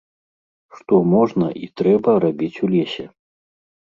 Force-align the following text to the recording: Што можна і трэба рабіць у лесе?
Што 0.77 0.95
можна 1.15 1.47
і 1.67 1.69
трэба 1.81 2.15
рабіць 2.23 2.61
у 2.69 2.71
лесе? 2.73 3.05